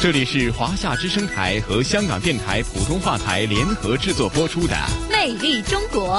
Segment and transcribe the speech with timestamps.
[0.00, 4.74] 这里是华夏之声台和香港电台普通话台联合制作播出的
[5.12, 6.16] 《魅力中国》。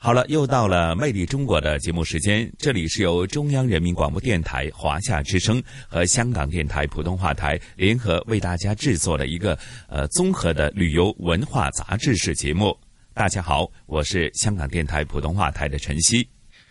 [0.00, 2.52] 好了，又到了《魅力中国》的节目时间。
[2.58, 9.56] 这里是由中央人民广播电台、华夏之声和香港电台普通话台联合为大家制作的一个
[9.88, 12.76] 呃综合的旅游文化杂志式节目。
[13.14, 16.28] 大家好，我是香港电台普通话台的陈曦。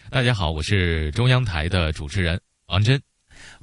[0.09, 2.37] 大家好，我是中央台的主持人
[2.67, 3.01] 王真。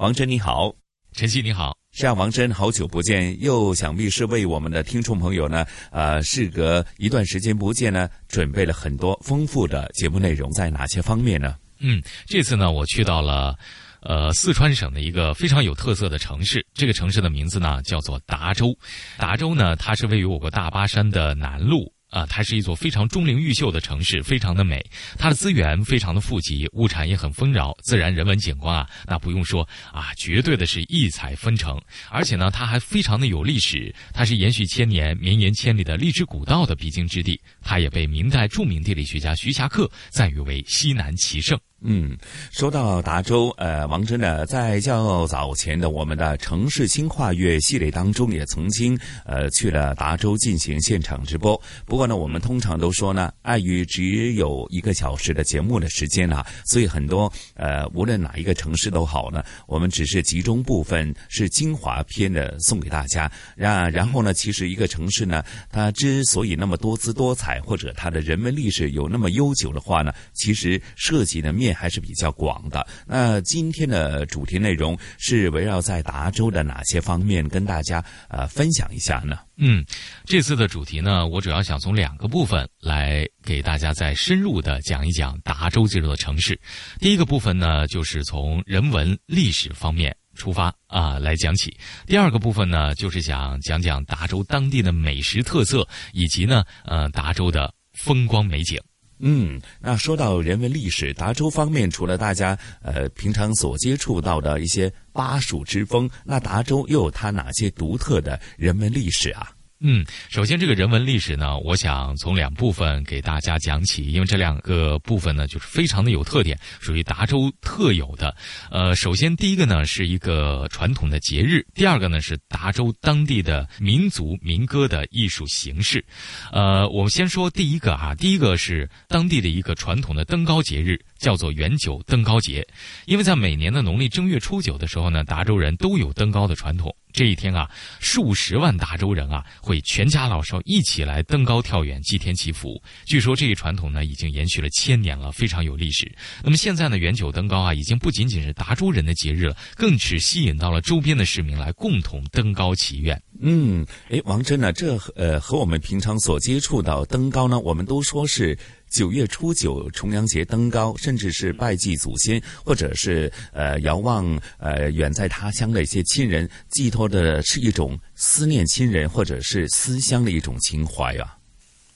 [0.01, 0.75] 王真你好，
[1.13, 11.55] 晨曦你好，是啊，王真好久不见，又想必是为我们的听众朋友呢，呃，事隔一段时间不见呢，准备了很多丰富的节目内容，在哪些方面呢？
[11.81, 13.55] 嗯，这次呢，我去到了，
[14.01, 18.75] 呃，四川省的一个非常有特色的城市，这个城市的名字呢叫做达州，
[19.19, 21.93] 达州呢，它是位于我国大巴山的南麓。
[22.11, 24.85] 啊，它是一座非常钟灵毓秀的城市，非常的美。
[25.17, 31.81] 它的资源非常的富集，物产也很丰饶，自然人文景观啊，那不用说啊，绝对的是异彩纷呈。
[32.11, 37.41] 而且呢，它还非常的有历史，它是延续千年、绵延千里的荔枝古道的必经之地。
[37.63, 41.59] 它也被明代著名地理学家徐霞客赞誉为西南奇胜。
[41.83, 42.15] 嗯，
[42.51, 51.59] 说到达州，呃，王真呢，在较早前的我们的城市新跨越系列当中，也曾经呃去了达州进行现场直播。
[51.87, 63.33] 不过呢，我们通常都说呢，碍于只有一个小时的节目的时间啊，所以很多呃，无论哪一个城市都好呢，我们只是集中部分是精华篇的送给大家。
[63.57, 71.70] 然然后呢，其实一个城市呢，它之所以那么多姿多彩，或者它的人文历史有那么悠久的话呢，其实涉及的面。
[71.73, 72.87] 还是比较广的。
[73.07, 79.39] 那今天的主题内容是围绕在达州的哪些方面，跟大家呃分享一下呢？
[79.57, 79.85] 嗯，
[80.25, 86.59] 这次的主题呢，我主要想从两个部分来给大家再深入的讲一讲达州这座城市。
[86.99, 91.71] 第一个部分呢，就是从人文历史方面出发啊来讲起；
[92.07, 98.81] 第二个部分呢，就是想讲讲达州当地的美食特色，以及呢，呃，达州的风光美景。
[99.21, 109.51] 嗯，那说到人文历史，达州方面除了大家呃平常所接触到的一些巴蜀之风，那达州又有它哪些独特的人文历史啊？
[109.83, 118.37] 嗯，首先这个人文历史呢，我想从两部分给大家讲起，因为这两个部分呢，就是非常的有特点，属于达州特有的。
[118.71, 126.05] 呃，首先第一个呢是一个传统的节日，第二个呢是达州当地的民族民歌的艺术形式。
[126.53, 132.69] 呃，我们先说第一个啊，第一个是当地的一个传统的登高节日，叫做元九登高节，
[133.07, 136.95] 因为在每年的农历正月初九的时候呢，达州人都有登高的传统。
[137.13, 142.83] 这一天啊，数十万达州人啊，会全家老少一起来登高跳远祭天祈福。
[143.05, 146.11] 据说这一传统呢，已经延续了千年了，非常有历史。
[146.43, 153.21] 那么现在呢，元九登高啊，已经不仅仅是达州人的节日了，更是吸引到了周边的市民来共同登高祈愿。
[153.41, 158.59] 嗯，哎，王真呢，这呃和我们平常所接触到登高呢，我们都说是。
[158.91, 171.37] 九月初九，重阳节登高，甚至是拜祭祖先，或者是呃遥望呃远在他乡的一些亲人，寄托的是一种思念亲人或者是思乡的一种情怀啊。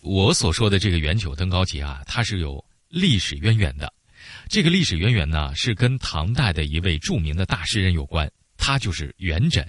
[0.02, 3.92] 我所说的这个元九登高节啊，它是有历史渊源的。
[4.48, 9.64] 这个历史渊源呢，是跟唐代的一位著名的大诗人有关，他就是元稹。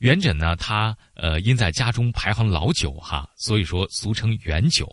[0.00, 4.86] 元稹呢，他呃因在家中排行老九哈，所以说俗称元九。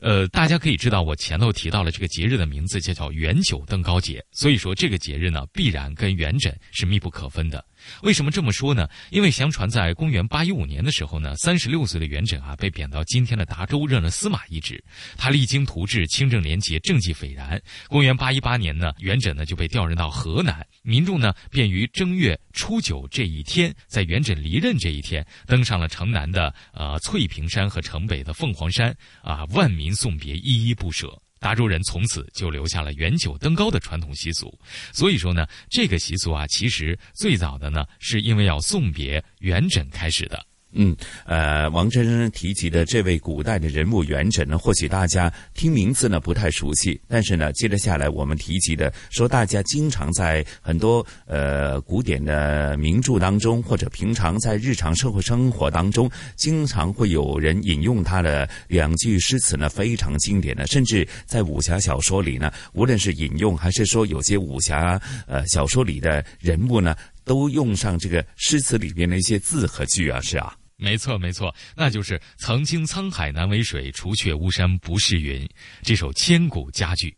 [0.00, 4.24] 呃，大家可以知道，我前头提到了这个节日的名字，叫叫元九登高节。
[4.32, 7.64] 所以说，这个节日呢，必然跟元稹是密不可分的。
[8.02, 8.88] 为什么这么说呢？
[9.10, 14.82] 因为相传在公元八一五年的时候呢，三十六岁的元稹啊，被贬到今天的达州任了司马一职。
[15.16, 17.60] 他励精图治，清正廉洁，政绩斐然。
[17.88, 31.20] 公元八一八年呢，元稹呢就被调任到河南，民众呢便于正月初九这一天，在元稹离任这一天，登上了城南的呃翠屏山和城北的凤凰山，啊，万民送别，依依不舍。
[31.40, 34.56] 达州人从此就留下了元九登高的传统习俗，
[34.92, 40.46] 所以说呢，这个习俗啊，其实最早的呢，是因为要送别元稹开始的。
[40.72, 40.96] 嗯，
[41.26, 66.94] 呃，王真提及的这位古代的人物元稹呢，或许大家听名字呢不太熟悉，但是呢，接着下来我们提及的，说大家经常在很多呃古典的名著当中，或者平常在日常社会生活当中，经常会有人引用他的两句诗词呢，非常经典的，甚至在武侠小说里呢，无论是引用还是说有些武侠呃小说里的人物呢，
[67.24, 70.54] 都用上这个诗词里边的一些字和句啊，是啊。
[70.80, 75.48] 没错，没错，那就是“曾经沧海难为水，除却巫山不是云”
[75.82, 77.14] 这首千古佳句。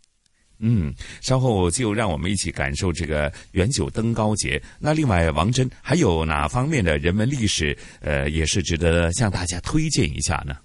[0.65, 4.63] 嗯，稍后就让我们一起感受这个元九登高节。
[4.79, 10.57] 那另外，王真还有哪方面的人文历史，呃，也是值得向大家推荐一下呢？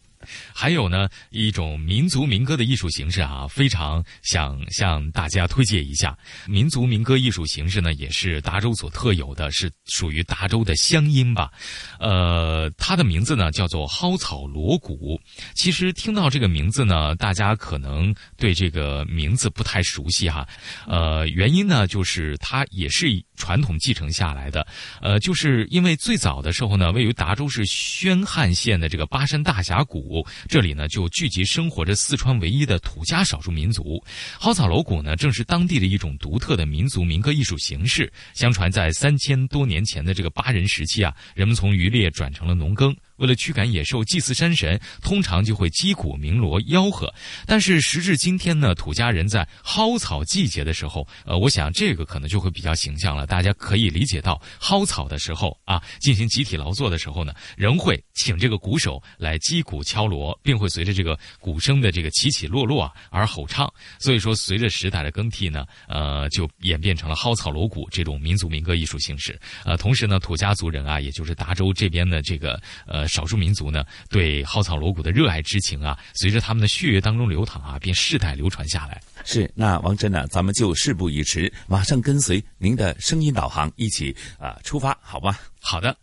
[0.53, 6.17] 还有呢，一种民族民歌的艺术形式啊，非常想向大家推荐一下。
[6.47, 11.51] 民族民歌艺术形式呢，也是达州所特有的，是属于达州的乡音吧。
[11.99, 15.19] 呃，它的名字呢叫做蒿草锣鼓。
[15.55, 20.47] 其实听到这个名字呢，大家可能对这个名字不太熟悉哈。
[20.87, 24.65] 呃，原因呢就是它也是传统继承下来的。
[25.01, 30.16] 呃，就是因为最早的时候呢，位于达州市宣汉县的这个巴山大峡谷。
[30.47, 34.03] 这里呢，就聚集生活着四川唯一的土家少数民族。
[34.39, 38.11] 蒿草锣鼓呢，正是当地的一种独特的民族民歌艺术形式。
[38.33, 42.95] 相传在三千多年前的这个巴人时期啊，人们从渔猎转成了农耕。
[43.17, 47.13] 为了驱赶野兽、祭祀山神，通常就会击鼓鸣锣吆喝。
[47.45, 53.25] 但是时至今天呢，土家人在蒿草季节的时候，呃，我想这个可能就会比较形象了。
[53.25, 63.71] 大家可以理解到，蒿草的时候啊，进行集体劳作的时候呢，仍会请这个鼓手来击鼓敲锣，并会随着这个鼓声的这个起起落落啊而吼唱。
[63.99, 69.39] 所以说，随着时代的更替呢，呃，就演变成了蒿草锣鼓这种民族民歌艺术形式。
[69.65, 73.06] 呃，同时呢，土家族人啊，也就是达州这边的这个呃。
[73.07, 79.01] 少数民族呢，对蒿草锣鼓的热爱之情啊，随着他们的血液当中流淌啊，便世代流传下来。
[79.23, 85.39] 是，那王真呢，咱们就事不宜迟，马上跟随您的声音导航，一起啊出发，好吧？
[85.59, 85.95] 好的。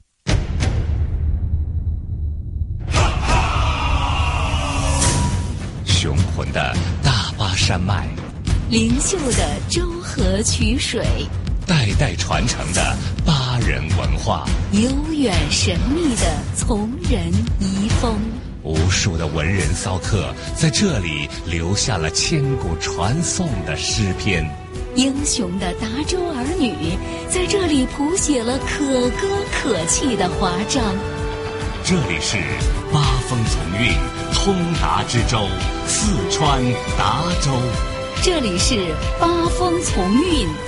[5.87, 8.07] 雄浑的大巴山脉，
[8.69, 11.03] 灵秀的周河曲水。
[11.67, 16.23] 代代传承的巴人文化，悠远神秘的
[16.55, 18.17] 从人遗风，
[18.63, 24.47] 无数的文人骚客在这里留下了千古传颂的诗篇，
[24.95, 26.99] 英雄的达州儿女
[27.31, 30.83] 在这里谱写了可歌可泣的华章。
[31.83, 32.37] 这里是
[32.93, 33.93] 八风从运，
[34.35, 35.49] 通达之州，
[35.87, 36.63] 四川
[36.99, 37.51] 达州。
[38.23, 40.64] 这里是八风从运，通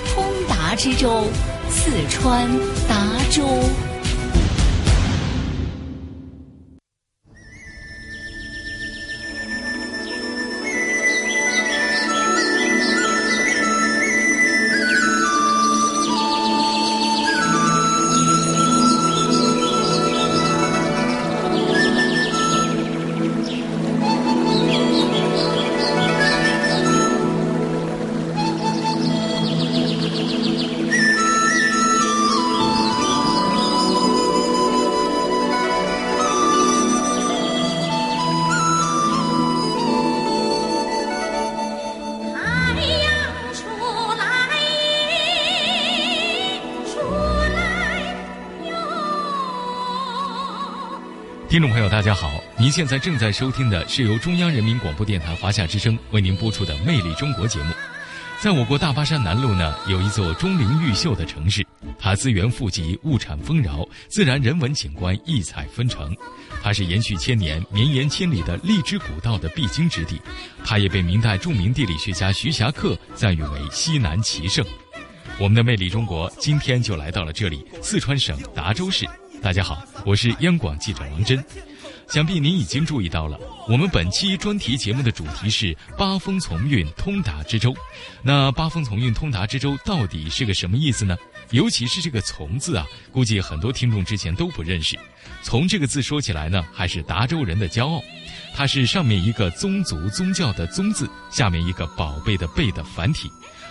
[0.69, 1.23] 达之州，
[1.71, 2.49] 四川
[2.89, 2.97] 达
[3.31, 3.47] 州。
[52.07, 52.41] 大家好！
[52.57, 57.75] 您现在正在收听的是由中央人民广播电台华夏之声为您播出的《魅力中国》节目。
[58.41, 61.67] 在我国大巴山南麓呢，有一座钟灵毓秀的城市，
[61.99, 66.17] 它资源富集，物产丰饶，自然人文景观异彩纷呈。
[66.63, 70.17] 它是延续千年、绵延千里的荔枝古道的必经之地。
[70.65, 74.65] 它也被明代著名地理学家徐霞客赞誉为西南奇胜。
[75.41, 79.05] 我们的《魅力中国》今天就来到了这里——四川省达州市。
[79.43, 81.45] 大家好，我是央广记者王真。
[82.09, 83.37] 想必您已经注意到了，
[83.69, 87.75] 我们本期专题节目的主题是“八风从运，通达之州”。
[88.23, 91.17] 那“八风从运，通达之州”到底是个什么意思呢？
[91.51, 94.97] 尤其是这个“从”字啊，估计很多听众之前都不认识。
[95.43, 98.01] “从”这个字说起来呢，还是达州人的骄傲。
[98.55, 103.29] 它是上面一个宗族、宗教的“宗”字，下面一个宝贝的“贝”的繁体。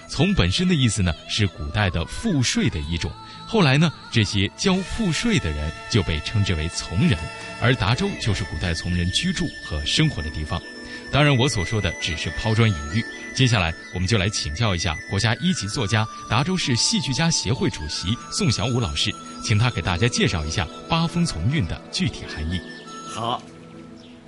[0.08, 3.10] 从本身的意思呢，是古代的赋税的一种。
[3.56, 7.18] 后来呢，这些交赋税的人就被称之为从人，
[7.62, 10.62] 而达州就是古代从人居住和生活的地方。
[11.10, 13.02] 当然，我所说的只是抛砖引玉。
[13.34, 19.10] 接下来，我们就来请教一下国家一级作家、达州市戏剧家协会主席宋小武老师，
[19.42, 22.60] 请他给大家介绍一下“八风从运”的具体含义。
[23.08, 23.42] 好，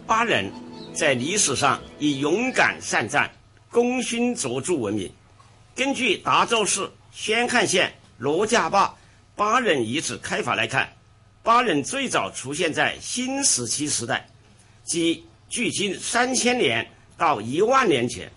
[0.06, 0.50] 巴人
[0.94, 3.30] 在历史上以勇敢善战、
[3.70, 5.12] 功勋卓著闻名。
[5.76, 8.96] 根据达州市宣汉县罗家坝
[9.38, 10.91] 巴人遗址开发来看，
[11.44, 14.27] 巴人最早出现在新石器时代，
[14.84, 18.29] 即距今三千年到一万年前。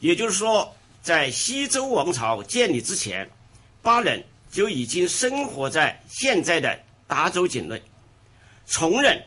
[0.00, 3.30] 也就是说，在西周王朝建立之前，
[3.80, 4.22] 巴人。
[4.52, 7.82] 就已经生活在现在的达州境内。
[8.66, 9.18] 崇人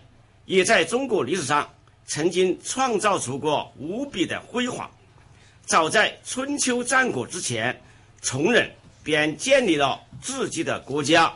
[0.45, 1.67] 也在中国历史上
[2.05, 4.87] 曾经创造出过无比的辉煌。
[5.65, 7.75] 早在春秋战国之前，
[8.21, 8.71] 崇人
[9.05, 11.31] 便建立了自己的国家，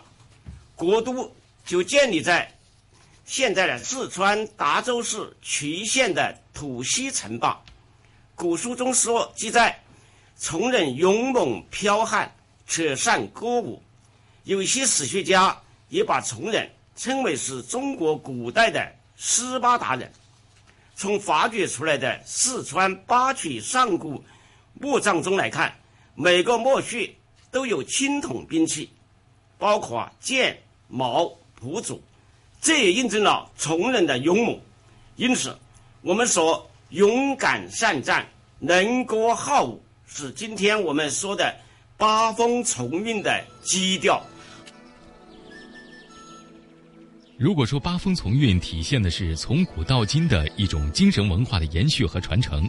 [0.76, 1.34] 国都
[1.64, 2.52] 就建立在
[3.26, 7.62] 现在的四川达州市渠县的土溪城坝。
[8.34, 9.80] 古书中说记载，
[10.40, 12.36] 崇人勇猛剽悍。
[12.72, 13.82] 且善歌舞，
[14.44, 20.12] 有些史学家也把崇人称为是中国古代的斯巴达人。
[20.96, 24.24] 从发掘出来的四川八曲上古
[24.76, 25.74] 墓葬中来看，
[26.14, 27.12] 每个墓穴
[27.52, 28.90] 都有青铜兵器，
[29.58, 32.02] 包括剑、矛、朴竹，
[32.62, 34.60] 这也印证了崇人的勇猛。
[35.16, 35.58] 因此，
[36.02, 38.28] 我们说勇敢善战、
[38.60, 41.56] 能歌好舞，是今天我们说的。
[41.98, 44.26] 八风从运的基调。
[47.38, 52.66] 如果说八风从运体现的是从古到今的一种精神文化的延续和传承，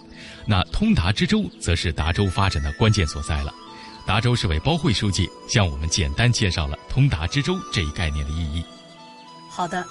[0.49, 3.55] 那通达之州则是达州发展的关键所在了。
[4.07, 8.65] 达州市委包会书记向我们简单介绍了通达之州这一概念的意义。
[9.49, 9.87] 好的，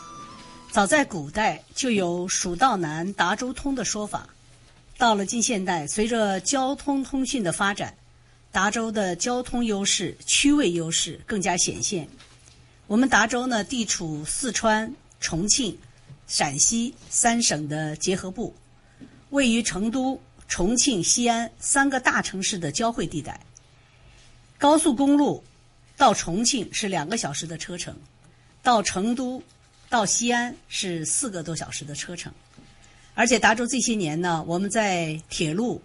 [0.72, 4.28] 早在古代就有“蜀道难，达州通”的说法。
[4.98, 7.96] 到了近现代，随着交通通讯的发展。
[8.52, 12.10] 达州的交通优势、区位优势更加显现。
[12.88, 15.78] 我们达州呢，地处四川、重庆、
[16.26, 18.54] 陕西三省的结合部，
[19.30, 23.40] 位于成都、重庆、西安三个大城市的交汇地带。
[24.60, 25.44] 高速公路
[25.98, 27.96] 到重庆是两个小时的车程，
[28.62, 29.42] 到成都、
[29.90, 32.32] 到西安是四个多小时的车程。
[33.16, 35.82] 而且达州这些年呢，我们在铁路、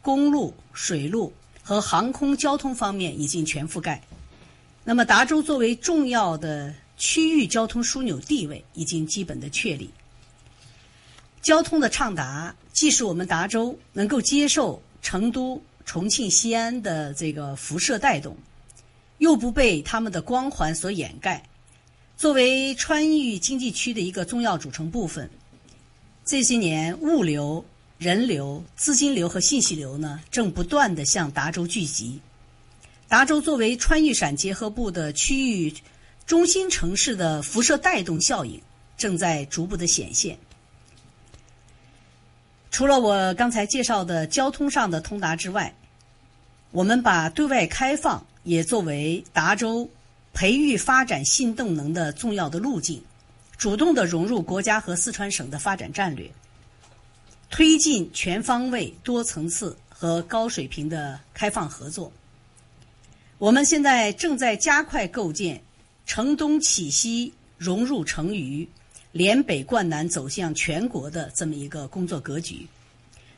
[0.00, 1.32] 公路、水路。
[1.60, 4.02] 和航空交通方面已经全覆盖，
[4.84, 9.90] 那么达州作为重要的区域交通枢纽地位已经基本的确立。
[11.42, 18.36] 交通的畅达，既是我们达州能够接受成都、重庆、西安的这个辐射带动，
[19.16, 21.42] 又不被他们的光环所掩盖。
[22.14, 25.30] 作为川渝经济区的一个重要组成部分，
[26.26, 27.64] 这些年物流。
[27.98, 32.20] 人流、资金流和信息流呢，正不断的向达州聚集。
[33.08, 35.74] 达州作为川渝陕结合部的区域
[36.24, 38.62] 中心城市的辐射带动效应，
[38.96, 40.38] 正在逐步的显现。
[42.70, 45.74] 除了我刚才介绍的交通上的通达之外，
[46.70, 49.88] 我们把对外开放也作为达州
[50.34, 53.02] 培育发展新动能的重要的路径，
[53.56, 56.30] 主动的融入国家和四川省的发展战略。
[57.50, 62.12] 推进全方位、多层次和高水平的开放合作。
[63.38, 65.60] 我们现在正在加快构建
[66.04, 68.68] 城东启西、融入成渝、
[69.12, 72.66] 连北贯南走向全国的这么一个工作格局。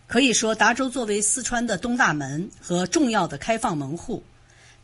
[0.07, 4.23] 可以说，达州作为四川的东大门和重要的开放门户，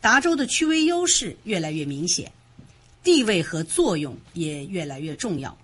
[0.01, 2.31] 达州的区位优势越来越明显，
[3.03, 5.57] 地位和作用也越来越重要。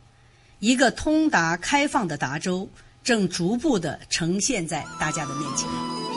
[0.60, 2.70] 一个通达开放的达州。
[3.04, 6.13] 正逐步的呈现在大家的面前。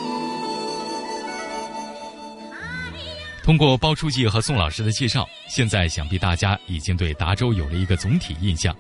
[3.46, 8.76] 通过包书记和宋老师的介绍，现在想必大家已经对达州有了一个总体印象。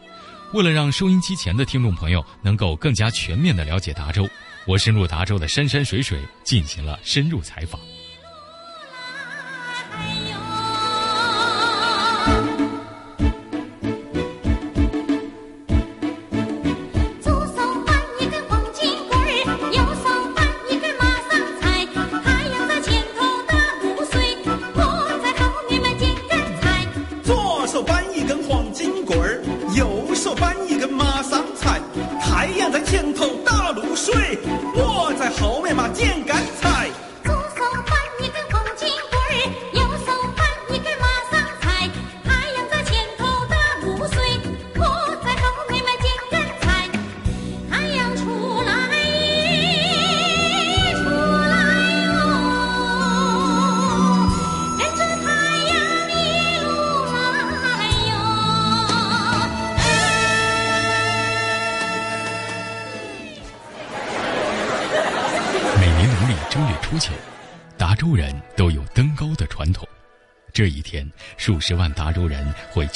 [0.52, 4.28] 为了让收音机前的听众朋友能够更加全面地了解达州，
[4.66, 7.80] 我深入达州的山山水水，进行了深入采访。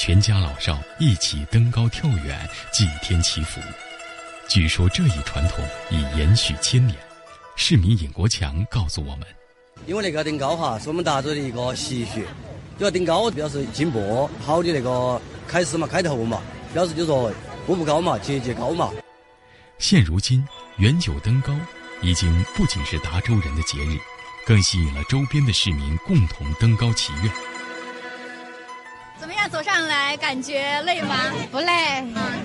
[0.03, 3.61] 全家老少一起登高跳远，祭天祈福。
[4.47, 6.97] 据说这一传统已延续千年。
[7.55, 9.27] 市民尹国强告诉我们
[9.85, 12.19] ：“因为那个登高哈，是我们达州的一个习俗，
[12.79, 16.41] 就要登高表示进步，好的那个开始嘛，开头嘛，
[16.73, 17.31] 表示就说
[17.67, 18.89] 步步高嘛，节节高嘛。”
[19.77, 20.43] 现如今，
[20.77, 21.55] 远九登高
[22.01, 23.99] 已经不仅是达州人的节日，
[24.47, 27.31] 更吸引了周边的市民共同登高祈愿。
[29.21, 31.15] 怎么样，走上来感觉累吗？
[31.51, 31.71] 不累。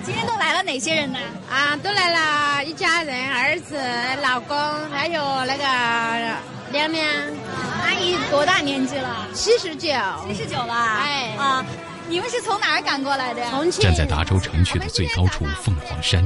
[0.05, 1.17] 今天都来了哪些人呢？
[1.49, 3.75] 啊，都来了一家人，儿子、
[4.21, 4.55] 老公，
[4.91, 6.37] 还有那个
[6.71, 7.03] 娘娘。
[7.83, 9.27] 阿姨多大年纪了？
[9.33, 9.89] 七十九。
[10.27, 10.71] 七十九了。
[10.71, 11.65] 哎啊，
[12.07, 13.49] 你们是从哪儿赶过来的呀？
[13.49, 13.81] 重庆。
[13.81, 16.23] 站在达州城区的最高处凤凰山，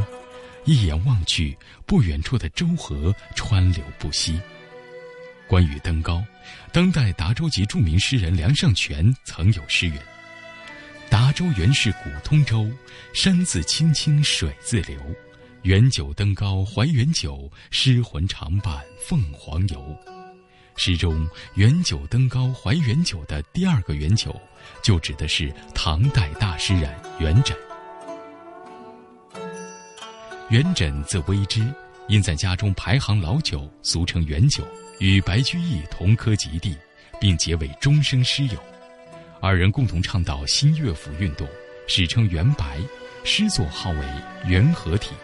[0.65, 4.37] 一眼望去，不远处的周河川流不息。
[5.47, 6.21] 关于登高，
[6.73, 9.93] 当代达州籍著名诗人梁尚全曾有诗云。
[11.11, 12.71] 达州原是古通州，
[13.13, 14.97] 山自青青水自流，
[15.63, 19.93] 远九登高怀远九，诗魂常伴凤凰游。
[20.77, 24.33] 诗中“远九登高怀远九”的第二个“远九”，
[24.81, 26.89] 就指的是唐代大诗人
[27.19, 27.53] 元稹。
[30.49, 31.61] 元稹字微之，
[32.07, 34.65] 因在家中排行老九，俗称元九，
[34.99, 36.73] 与白居易同科及第，
[37.19, 38.57] 并结为终生诗友。
[39.41, 41.47] 二人共同倡导新乐府运动，
[41.87, 42.79] 史称“元白”，
[43.25, 44.05] 诗作号为
[44.45, 45.15] “元和体”，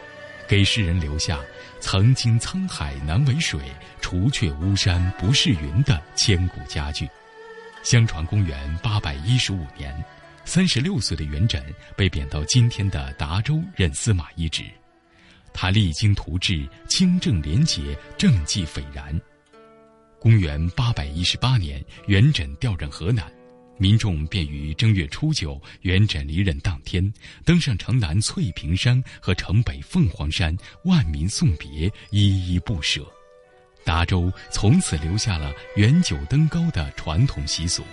[0.50, 1.40] 给世人留下
[1.80, 3.62] “曾经沧海难为水，
[4.02, 7.08] 除却巫山不是云”的千古佳句。
[7.84, 9.96] 相传公元八百一十五年，
[10.46, 11.62] 三十六岁的元稹
[11.96, 14.64] 被贬到今天的达州任司马一职，
[15.54, 19.16] 他励精图治，清正廉洁，政绩斐然。
[20.20, 23.32] 公元八百一十八年，元稹调任河南。
[23.78, 27.14] 民众便于正月初九，元稹离任当天，
[27.46, 33.06] 登上城南翠屏山和城北凤凰山，万民送别，依依不舍。
[33.84, 37.84] 达州从此留下了元九登高的传统习俗。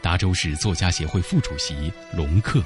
[0.00, 1.74] 达州市作家协会副主席
[2.16, 2.62] 龙克，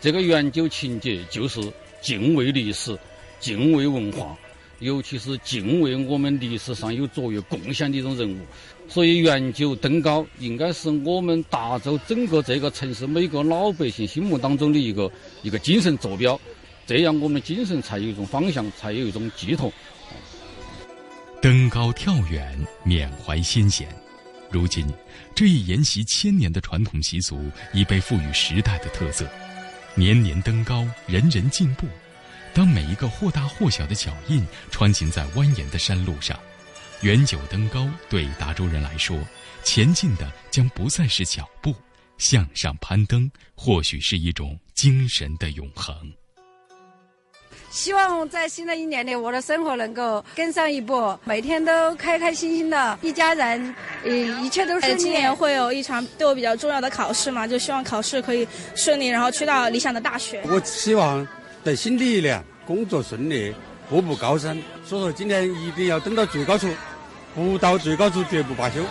[0.00, 1.60] 这个元九情节就是
[2.00, 2.98] 敬畏历史，
[3.38, 4.36] 敬畏文化。
[4.80, 8.46] 尤其是敬畏我们历史上有卓越贡献的一种人物，
[8.88, 15.10] 所以元九登高应该是我们达州整个这个城市每个老百姓心目当中的一个
[15.42, 16.40] 一个精神坐标，
[16.86, 19.70] 这样我们精神才有一种方向，才有一种寄托。
[21.40, 23.86] 登高跳远，缅怀先贤。
[24.50, 24.86] 如今，
[25.34, 27.38] 这一沿袭千年的传统习俗
[27.74, 29.28] 已被赋予时代的特色，
[29.94, 31.86] 年年登高，人人进步。
[32.54, 36.36] 当每一个或大或小的脚印穿行在蜿蜒的山路上，
[37.02, 39.16] 远九登高对达州人来说，
[39.62, 41.74] 前进的将不再是脚步，
[42.18, 45.94] 向上攀登或许是一种精神的永恒。
[47.70, 54.10] 希望在新的一年里，我的生活能够跟上一步，每天都开开心心的，一家人，呃，
[54.42, 55.00] 一切都顺利。
[55.00, 60.42] 今年会有一场对我比较重要的考试嘛，就希望考试可以顺利，然后去到理想的大学。
[60.46, 61.26] 我希望。
[61.64, 63.52] 在新的一年，工作顺利，
[63.90, 64.62] 步步高升。
[64.86, 66.66] 所以说，今年一定要登到最高处，
[67.34, 68.82] 不到最高处绝不罢休。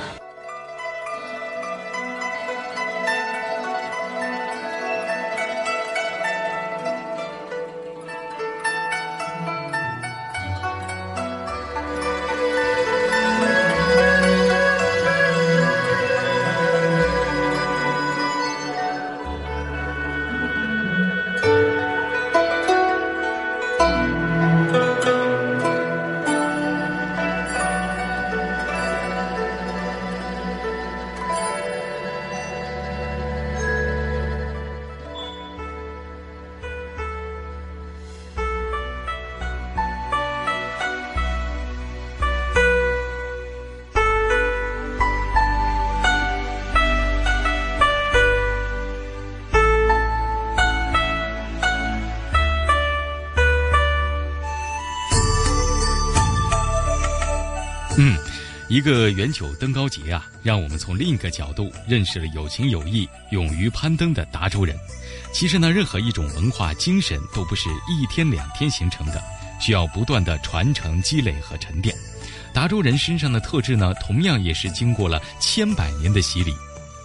[58.87, 64.77] 个元九登高节啊，让我们从另一个角度认识了有情有义、勇于攀登的达州人。
[65.33, 69.21] 其实呢，任何一种文化精神都不是一天两天形成的，
[69.59, 71.93] 需要不断的传承、积累和沉淀。
[72.53, 76.55] 达州人身上的特质呢，同样也是经过了千百年的洗礼。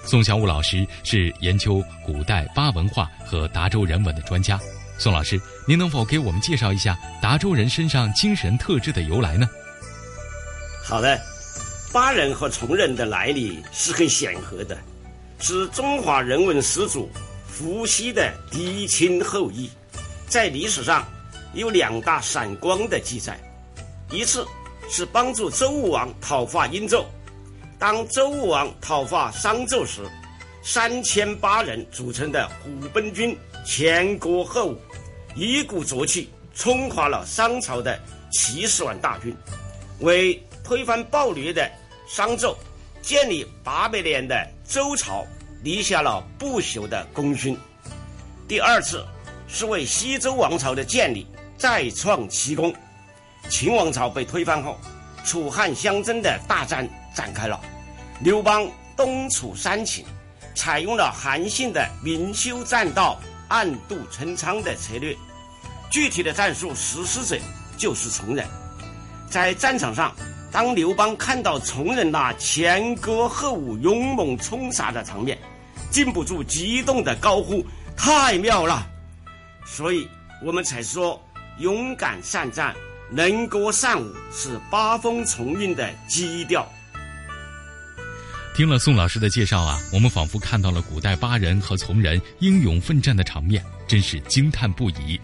[0.04, 4.56] 宋小武老师是研究古代巴文化和达州人文的专家。
[4.98, 9.48] 宋老师，您能否给我们介绍一下达州人身上精神特质的由来呢？
[10.84, 11.20] 好的。
[11.92, 14.78] 巴人和崇人的来历是很显赫的，
[15.38, 17.10] 是中华人文始祖
[17.46, 19.68] 伏羲的嫡亲后裔，
[20.26, 21.06] 在历史上
[21.52, 23.38] 有两大闪光的记载，
[24.10, 24.46] 一次
[24.88, 27.04] 是帮助周武王讨伐殷纣，
[27.78, 30.00] 当周武王讨伐商纣时，
[30.62, 34.78] 三千八人组成的虎贲军前歌后舞，
[35.36, 38.00] 一鼓作气冲垮了商朝的
[38.32, 39.36] 七十万大军，
[40.00, 41.70] 为推翻暴虐的
[42.14, 42.54] 商纣、
[43.00, 45.24] 建立八百年的周朝
[45.64, 47.58] 立下了不朽的功勋。
[48.46, 49.02] 第二次
[49.48, 52.70] 是为西周王朝的建立再创奇功。
[53.48, 54.78] 秦王朝被推翻后，
[55.24, 57.58] 楚汉相争的大战展开了。
[58.20, 60.04] 刘邦东楚三秦，
[60.54, 65.16] 采用了韩信的明修栈道、暗度陈仓的策略。
[65.88, 67.40] 具体的战术实施者
[67.78, 68.46] 就是崇人。
[69.30, 70.14] 在战场上，
[70.52, 75.38] 当刘邦看到从人那前歌后舞、勇猛冲杀的场面，
[75.90, 77.64] 禁不住激动的高呼
[77.96, 78.86] ：“太妙了！”
[79.64, 80.06] 所以
[80.44, 81.18] 我们才说，
[81.58, 82.74] 勇敢善战。
[83.14, 86.66] 能歌善舞是八风从韵的基调。
[88.54, 95.20] 听了宋老师的介绍啊，我们仿佛看到了古代巴人和从人英勇奋战的场面，真是惊叹不已。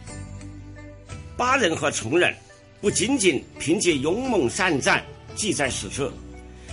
[1.35, 2.35] 巴人和从人
[2.83, 5.03] 不仅仅凭借勇猛善战
[5.39, 6.13] 记载史册，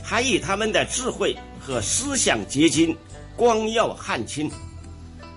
[0.03, 2.97] 还以他们的智慧和思想结晶
[3.35, 4.49] 光耀汉清。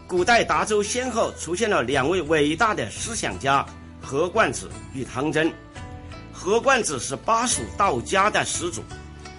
[0.07, 3.65] 古代达州先后出现了两位伟大的思想家
[4.01, 5.53] 何冠子与汤真。
[6.33, 8.83] 何冠子是巴蜀道家的始祖，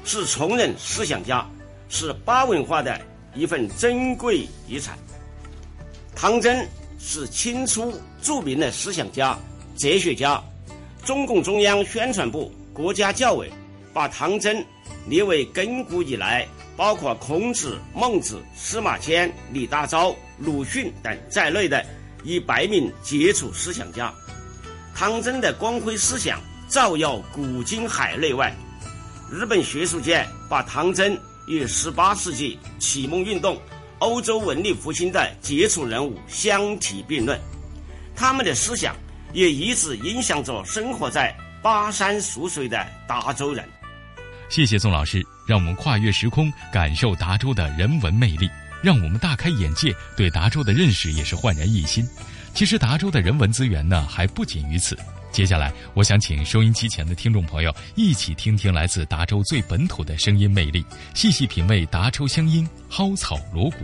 [0.05, 1.43] 是崇仁思想家，
[1.89, 3.01] 是巴文化的
[3.33, 4.99] 一份珍贵遗产。
[6.15, 9.35] 汤真是清初著名的思想家、
[9.75, 10.39] 哲学家，
[11.03, 13.49] 中共中央宣传部、国家教委
[13.93, 14.65] 把唐真
[15.07, 21.85] 列为亘古以来包括孔子、孟子、司马迁、李大钊、鲁迅等在内的
[22.23, 24.13] 一百名杰出思想家。
[24.95, 26.39] 唐真的光辉思想。
[26.69, 28.55] 照耀古今海内外，
[29.31, 33.59] 日本学术界把唐真与十八世纪启蒙运动、
[33.97, 37.41] 欧洲文艺复兴的杰出人物相提并论。
[38.15, 38.95] 他们的思想
[39.33, 43.67] 也一直影响着生活在巴山蜀水的达州人。
[44.49, 48.49] 谢谢宋老师，让我们跨越时空，感受达州的人文魅力，
[48.81, 52.03] 让我们大开眼界，对达州的认识也是焕然一新。
[52.55, 54.97] 其实达州的人文资源呢，还不仅于此。
[55.31, 60.83] 接下来，我想请收音机前的听众朋友一起听听来自达州最本土的声音魅力，
[61.13, 63.77] 细细品味达州乡音蒿草锣鼓。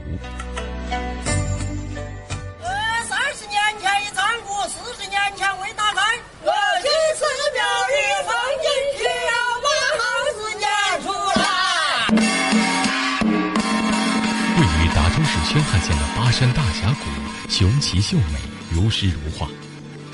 [15.55, 17.05] 宣汉县的巴山大峡谷，
[17.49, 18.37] 雄奇秀美，
[18.69, 19.49] 如诗如画，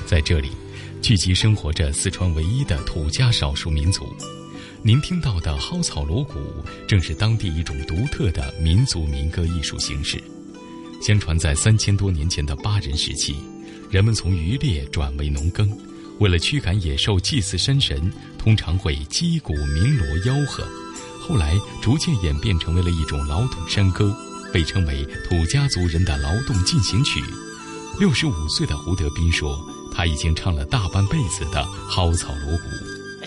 [0.06, 0.52] 在这里。
[1.00, 4.14] 聚集生活着四川唯一的土家少数民族，
[4.84, 6.38] 您听到的蒿草锣鼓，
[6.86, 10.22] 正是当地一种独特的民族民歌艺术形式。
[11.02, 13.34] 相传，在三千多年前的巴人时期，
[13.90, 15.68] 人们从渔猎转为农耕，
[16.20, 20.64] 为了驱赶野兽、祭祀山神，通常会击鼓鸣锣吆喝。
[21.20, 24.16] 后来逐渐演变成为了一种劳动山歌，
[24.52, 27.22] 被称为土家族人的劳动进行曲。
[27.98, 29.58] 六十五岁的胡德斌说。
[29.94, 32.64] 他已经唱了大半辈子的蒿草锣鼓，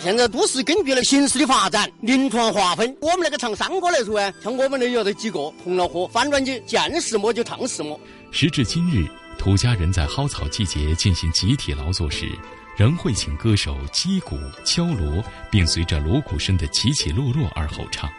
[0.01, 2.97] 现在都是根据了形势的发展，临床划分。
[2.99, 7.99] 我们那个唱山歌来说啊，像我们那有的几个红了火，反正就见什么就唱什么。
[8.31, 9.07] 时至今日，
[9.37, 12.27] 土家人在蒿草季节进行集体劳作时，
[12.75, 14.35] 仍会请歌手击鼓
[14.65, 18.09] 敲锣，并随着锣鼓声的起起落落而吼唱。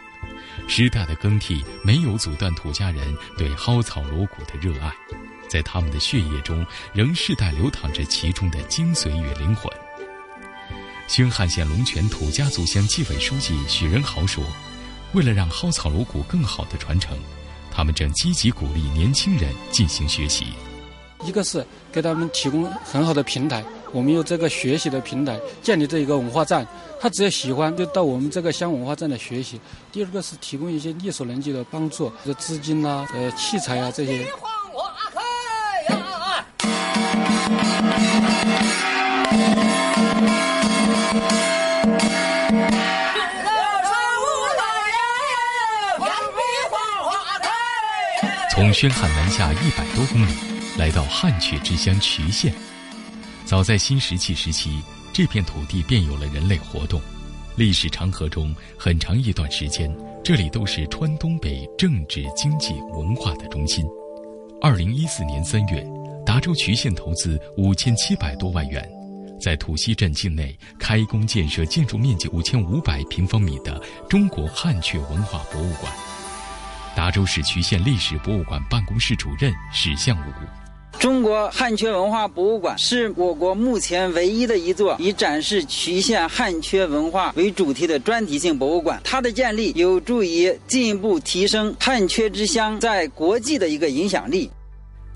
[0.67, 4.91] 时代的更替没有阻断土家人对蒿草锣鼓的热爱。
[5.49, 9.71] 在他们的血液中，仍世代流淌着其中的精髓与灵魂。
[11.07, 14.43] 宣汉县龙泉土家族乡纪委书记许仁豪说
[15.13, 17.17] ：“为了让蒿草锣鼓更好的传承，
[17.71, 20.47] 他们正积极鼓励年轻人进行学习。
[21.23, 26.67] 一个是给他们提供很好的平台，我们有这个学习的平台，建立这一个文化站，
[26.99, 29.59] 他只要喜欢就到我们这个乡文化站来学习。
[29.91, 34.27] 第二个是提供一些力所能及的帮助，这资金呐、呃器材啊这些。”
[48.51, 50.31] 从宣汉南下一百多公里，
[50.77, 52.51] 来到汉阙之乡渠县。
[53.47, 54.81] 早在新石器时期，
[55.13, 56.99] 这片土地便有了人类活动。
[57.55, 59.89] 历史长河中很长一段时间，
[60.21, 63.85] 这里都是川东北政治、经济、文化的中心。
[64.61, 65.81] 二零一四年三月，
[66.25, 68.85] 达州渠县投资五千七百多万元，
[69.41, 75.89] 在土溪镇境内开工建设建筑面积五千五百平方米的中国汉阙文化博物馆。
[76.97, 80.66] 达州市渠县历史博物馆办公室主任史向武。
[80.99, 88.99] 中国汉阙文化博物馆是我国目前唯一的一座以展示渠县汉阙文化为主题的专题性博物馆。
[89.03, 94.49] 它的建立有助于进一步提升汉阙之乡在国际的一个影响力。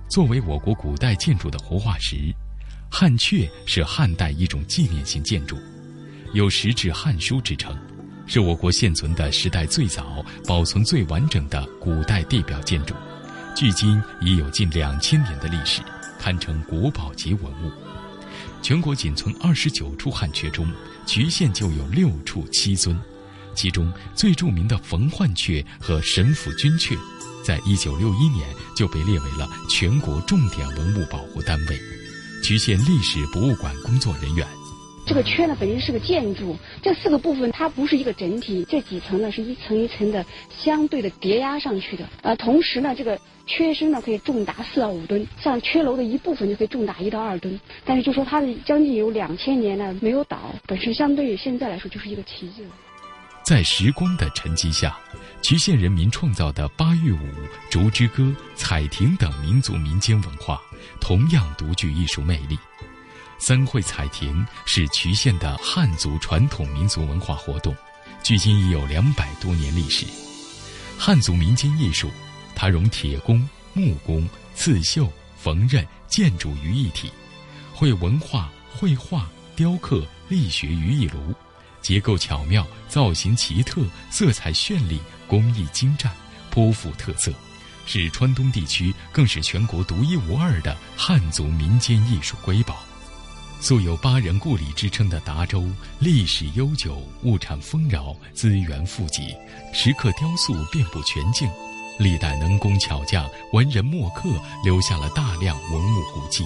[0.07, 2.15] 作为我国古代建筑的活化石，
[2.89, 5.57] 汉阙是汉代一种纪念性建筑，
[6.33, 7.75] 有“石质汉书”之称，
[8.27, 12.93] 是我国现存的时代最早、保存最完整的古代地表建筑。
[13.55, 15.81] 距今已有近两千年的历史，
[16.19, 17.71] 堪称国宝级文物。
[18.61, 20.71] 全国仅存二十九处汉阙中，
[21.05, 22.99] 渠县就有六处七尊，
[23.53, 26.97] 其中最著名的冯焕阙和神府君阙，
[27.43, 31.79] 在一九六一年就被列为了全国重点文物保护单位。
[32.43, 34.60] 渠县历史博物馆工作人员。
[35.11, 42.07] 这个圈呢本身是个建筑，这四个部分它不是一个整体，这几层呢是一层一层的相对的叠压上去的。
[42.21, 47.59] 呃，同时呢，这个缺身呢可以重达四到五吨，像缺楼的一部分就可以重达一到二吨。
[47.83, 52.69] 但是就说它的将近有两千年呢没有倒，本身相对于现在来说就是一个奇迹了。
[53.43, 54.97] 在时光的沉积下，
[55.41, 57.27] 渠县人民创造的八月舞、
[57.69, 60.61] 竹之歌、彩亭等民族民间文化，
[61.01, 62.57] 同样独具艺术魅力。
[63.41, 67.75] 三会彩亭是渠县的汉族传统民族文化活动，
[68.21, 70.05] 距今已有两百多年历史。
[70.95, 72.11] 汉族民间艺术，
[72.55, 77.11] 它融铁工、木工、刺绣、缝纫、建筑于一体，
[77.73, 81.33] 绘文化、绘画、雕刻、力学于一炉，
[81.81, 86.13] 结构巧妙，造型奇特，色彩绚丽，工艺精湛，
[86.51, 87.33] 颇富特色，
[87.87, 92.85] 是川东地区更是全国独一无二的汉族民间艺术瑰宝。
[93.61, 95.63] 素有“八人故里”之称的达州，
[95.99, 99.35] 历史悠久，物产丰饶，资源富集，
[99.71, 101.47] 石刻雕塑遍布全境，
[101.99, 104.29] 历代能工巧匠、文人墨客
[104.63, 106.43] 留下了大量文物古迹，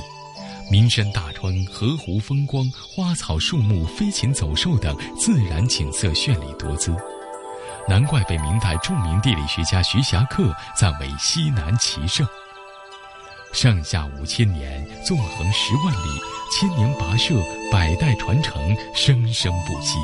[0.70, 6.94] 名山大川、河湖风光、花草树木、飞禽走兽等自然景色绚丽多姿，
[7.88, 12.28] 难怪被明代著名地理学家徐霞客赞为西南奇胜。
[13.56, 17.34] 上下五千年，纵横十万里，千年跋涉，
[17.72, 19.98] 百代传承，生生不息。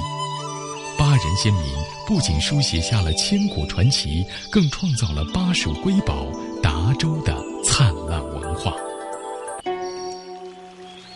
[0.98, 1.64] 巴人先民
[2.08, 6.28] 不仅书写下了千古传奇，更创造了巴蜀瑰宝
[6.64, 8.74] 达州的灿烂文化。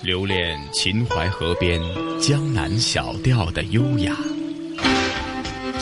[0.02, 1.82] 留恋秦淮河边
[2.20, 4.14] 江南小调的优雅。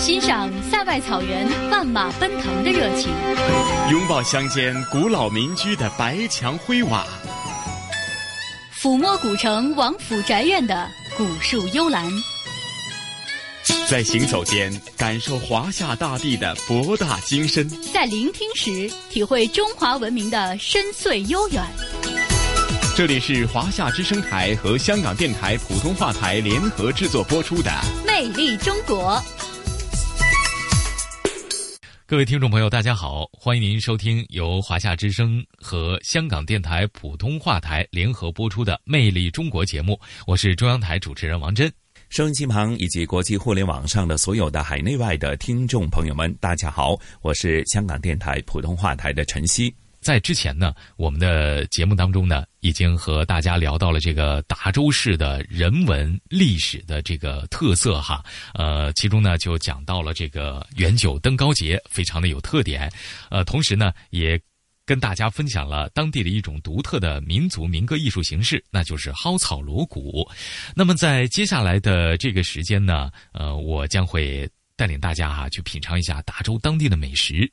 [0.03, 3.09] 欣赏塞外草原万马奔腾的热情，
[3.89, 7.07] 拥抱乡间古老民居的白墙灰瓦，
[8.81, 12.11] 抚摸古城王府宅院的古树幽兰，
[13.89, 21.63] 在行走间感受华夏大地的博大精深，在聆听时体会中华文明的深邃悠远。
[22.93, 27.71] 这里是华夏之声台和香港电台普通话台联合制作播出的
[28.05, 29.13] 《魅力中国》。
[32.05, 41.71] 各位听众朋友，大家好，欢迎您收听由华夏之声和香港电台普通话台联合播出的《魅力中国》节目，我是中央台主持人王真。
[42.09, 49.73] 收音机旁以及国际互联网上的所有的海内外的听众朋友们，大家好，我是香港电台普通话台的陈曦。
[50.03, 58.23] 在之前呢，我们的节目当中呢，已经和大家聊到了这个达州市的人文历史的这个特色哈。
[58.53, 62.91] 呃，其中呢就讲到了这个元九登高节，非常的有特点。
[63.31, 64.39] 呃，同时呢也
[64.85, 70.29] 跟大家分享了当地的一种独特的民族民歌艺术形式，那就是蒿草锣鼓。
[70.75, 74.47] 那么在接下来的这个时间呢，呃，我将会。
[74.75, 77.49] 带领大家哈去品尝一下达州当地的美食，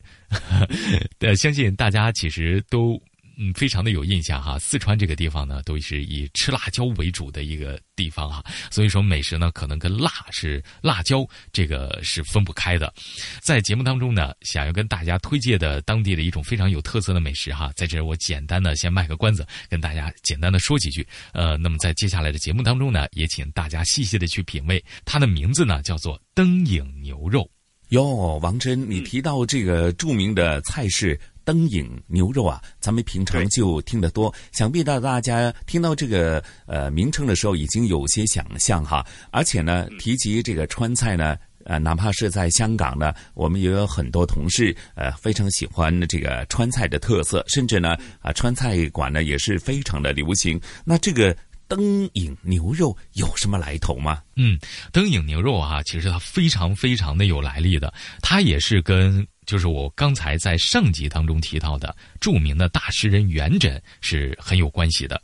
[1.21, 3.01] 呃，相信大家其实都。
[3.43, 4.59] 嗯，非常的有印象哈。
[4.59, 12.93] 四川这个地方呢，都是以吃辣椒为主的一个地方哈，所以说美食呢，可能跟辣是辣椒这个是分不开的。
[13.41, 21.07] 在节目当中呢，想要跟大家推荐的当地的一种非常有特色的美食哈，在这我简单的先卖个关子，跟大家简单的说几句。
[21.33, 27.51] 呃，那么在接下来的节目当中呢，也请大家细细的去品味，它的名字呢叫做灯影牛肉。
[27.89, 39.05] 哟，王真，你提到这个著名的菜式灯影牛肉啊，咱们平常就听得多，想必到大家听到这个呃名称的时候，已经有些想象哈。
[39.31, 50.61] 而且呢，提及这个川菜呢，呃，哪怕是在香港呢，我们也有很多同事呃非常喜欢这个川菜的特色，甚至呢啊川菜馆呢也是非常的流行。
[50.85, 54.23] 那这个灯影牛肉有什么来头吗？
[54.37, 54.59] 嗯，
[54.93, 59.27] 灯影牛肉啊，其实它非常非常的有来历的，它也是跟。
[59.51, 65.21] 就是我刚才在上集当中提到的著名的大诗人元稹是很有关系的。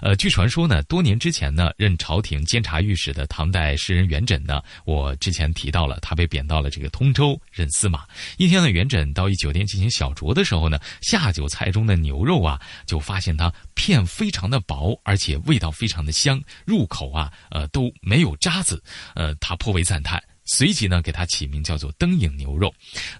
[0.00, 8.06] 呃，据传说呢，多年之前呢，任朝廷监察御史的唐代诗人元稹呢，我之前提到了，他被贬到了这个通州任司马。
[8.38, 18.82] 一天呢，元稹到一酒店进行小酌的时候呢，下酒菜中的牛肉啊，就发现它片非常的薄，而且味道非常的香，入口啊，呃都没有渣子，
[19.14, 20.22] 呃，他颇为赞叹。
[20.46, 22.72] 随即呢，给它起名叫做灯影牛肉。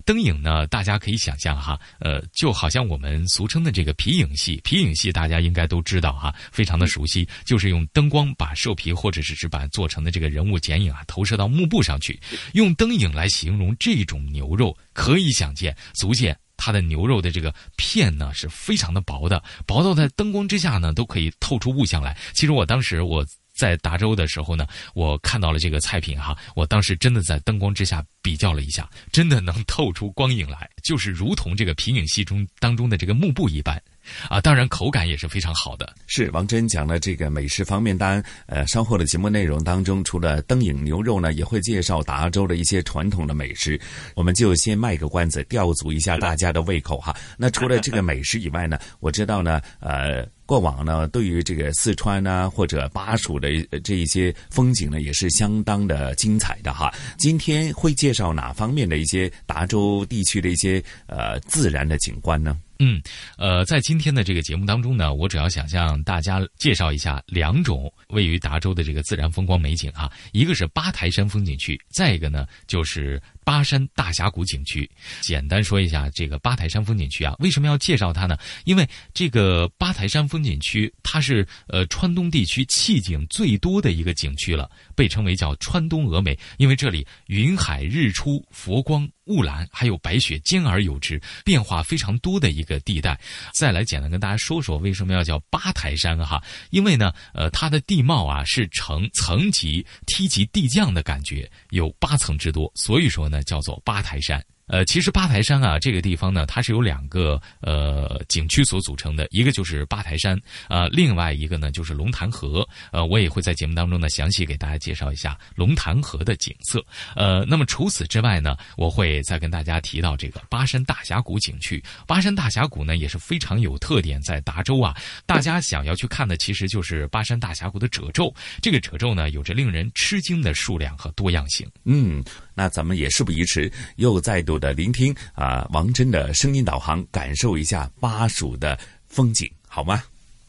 [0.04, 4.60] 灯影呢，大家可以想象哈，呃，就好像我们俗称的这个皮影戏。
[4.64, 12.18] 皮影戏大家应该都知道哈，非常的熟悉，就是用灯光把兽皮或者是纸板做成的这个人物剪影啊，投射到幕布上去，
[12.54, 22.16] 用灯影来形容这种牛肉，可以想见，足见它的牛肉的这个片呢是非常的薄的，薄到在灯光之下呢都可以透出物象来。
[22.32, 23.26] 其实我当时我。
[23.56, 33.82] 在达州的时候呢，我看到了这个菜品哈，我当时真的在灯光之下比较了一下，真的能透出光影来，就是如同这个皮影戏中当中的这个幕布一般，
[34.28, 35.94] 啊，当然口感也是非常好的。
[36.06, 43.80] 是王真讲的这个美食方面，当然，呃，稍后的节目内容当中，除了灯影牛肉呢，也会介绍达州的一些传统的美食，
[44.14, 47.14] 我们就先卖个关子，吊足一下大家的胃口哈。
[47.36, 50.26] 那除了这个美食以外呢，我知道呢，呃。
[50.46, 53.50] 过往呢，对于这个四川啊或者巴蜀的
[53.82, 56.94] 这一些风景呢，也是相当的精彩的哈。
[57.18, 62.56] 今天会介绍哪方面的一些达州地区的一些呃自然的景观呢？
[62.78, 63.00] 嗯，
[63.38, 73.20] 呃，在今天的这个节目当中呢，我主要想向大家介绍一下两种位于达州的这个自然风光美景啊，一个是八台山风景区，再一个呢就是。
[73.46, 74.90] 巴山大峡谷景区，
[75.22, 78.36] 简单说一下这个八台山风景区啊，为什么要介绍它呢？
[78.64, 89.08] 因为这个八台山风景区，它是呃川东地区气景最多的一个景区了，被称为叫川东峨眉，因为这里云海日出、佛光。
[89.26, 93.18] 雾岚还有白雪兼而有之，变化非常多的一个地带。
[93.52, 96.40] 再来简单跟大家说说为什么要叫八台山哈？
[96.70, 104.44] 因为呢，呃，它的地貌啊是呈层级梯级递降的感觉，有八层之多，所以说呢叫做八台山。
[104.66, 112.66] 呃，其实八台山啊，这个地方呢，它是由两个呃景区所组成的，一个就是八台山，呃，另外一个呢就是龙潭河。
[112.90, 116.84] 呃，我也会在节目当中呢详细给大家介绍一下龙潭河的景色。
[117.14, 121.82] 呃，那么除此之外呢，我会再跟大家提到这个巴山大峡谷景区。
[122.06, 128.34] 巴山大峡谷呢也是非常有特点，在达州啊，大家想要去看的其实就是巴山大峡谷的褶皱。
[128.60, 131.70] 这个褶皱呢，有着令人吃惊的数量和多样性。
[131.84, 132.24] 嗯。
[132.58, 140.02] 那咱们也事不宜迟，又再度的聆听啊王真的声音导航，感受一下巴蜀的风景，好吗？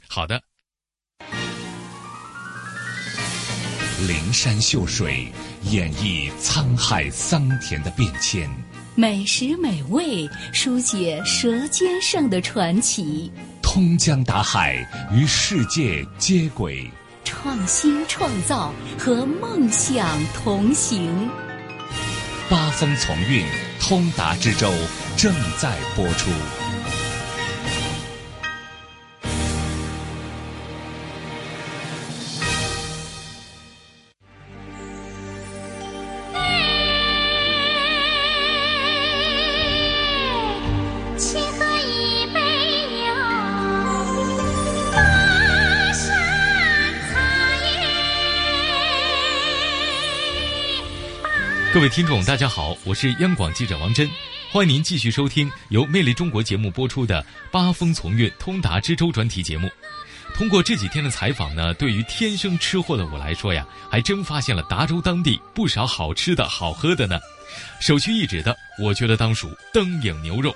[0.08, 0.42] 好的。
[4.08, 5.28] 灵山秀水
[5.64, 8.48] 演绎沧海桑田的变迁，
[8.96, 16.90] 美食美味书写舌尖上的传奇，通江达海与世界接轨，
[17.26, 21.30] 创新创造和梦想同行。
[22.48, 23.44] 八风从运，
[23.80, 24.72] 通达之舟
[25.16, 26.67] 正在播出。
[51.88, 54.10] 位听众，大家好，我是央广记者王真，
[54.52, 59.70] 欢迎您继续收听由魅力中国节目播出的《八风从运通达之舟》专题节目。
[60.34, 67.18] 通过这几天的采访呢，对于天生吃货的我来说呀，还真发现了达州当地不少好吃的好喝的呢。
[67.80, 68.54] 首屈一指的，
[68.84, 70.54] 我觉得当属灯影牛肉。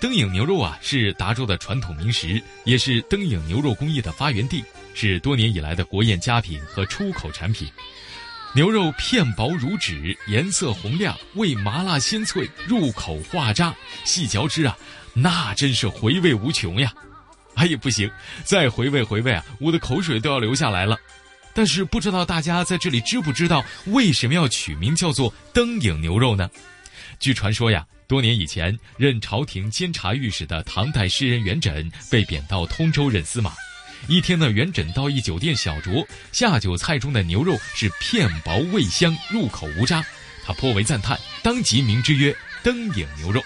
[0.00, 7.68] 灯影牛肉啊，是达州的传统名食，也是灯影牛肉工业的发源地，是多年以来的国宴佳品和出口产品。
[8.52, 13.72] 牛肉片薄如纸，颜色红亮，味麻辣鲜脆，入口化渣，
[14.04, 14.76] 细嚼之啊，
[15.14, 16.92] 那真是回味无穷呀！
[17.54, 18.10] 哎呀，不行，
[18.42, 20.98] 再回味回味啊，我的口水都要流下来了。
[21.54, 26.50] 但是不知道大家在这里知不知道为什么要取名叫做灯影牛肉呢？
[27.20, 33.52] 据传说呀，多年以前，任朝廷监察御史的唐代诗人元稹被贬到通州任司马。
[34.08, 40.04] 一天呢，元稹到一酒店小酌，下酒菜中的牛肉是片薄味香，入口无渣，
[40.44, 43.42] 他颇为赞叹，当即名之曰“灯影牛肉”。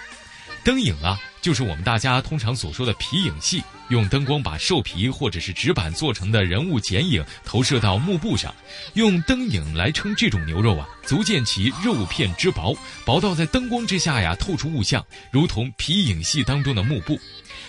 [0.65, 8.55] 灯影啊，就是我们大家通常所说的皮影戏，用灯光把兽皮或者是纸板做成的人物剪影投射到幕布上，
[8.95, 12.75] 用灯影来称这种牛肉啊，足见其肉片之薄，
[13.05, 17.21] 薄到在灯光之下呀透出物象，如同皮影戏当中的幕布。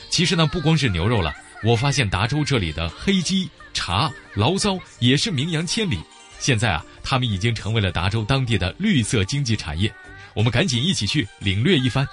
[0.09, 1.35] 其实呢，不光是牛肉了，
[1.65, 5.97] 我发现达州这里的黑鸡、茶、醪糟也是名扬千里。
[6.37, 9.91] 现在啊，他们已经成为了达州当地的绿色经济产业。
[10.35, 12.07] 我们赶紧一起去领略一番。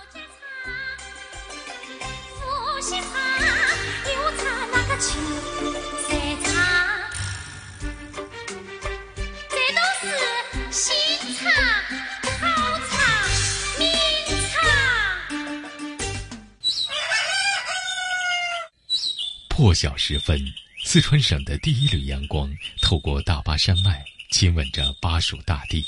[19.73, 20.39] 破晓时分，
[20.85, 25.83] 四川省的第一缕阳光透过大巴山脉，亲吻着巴蜀大地。